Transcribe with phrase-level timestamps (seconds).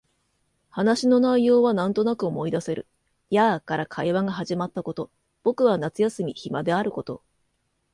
[0.71, 2.87] 話の内容はなんとなく思い出せる。
[3.29, 5.11] やあ、から会話が始まったこと、
[5.43, 7.21] 僕は夏休み暇であること、